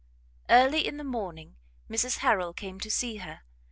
[0.49, 1.57] Early in the morning
[1.87, 3.41] Mrs Harrel came to see her.